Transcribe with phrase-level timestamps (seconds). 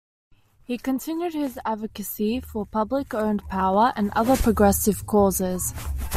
[0.63, 5.75] He continued his advocacy for public owned power, and other progressive causes.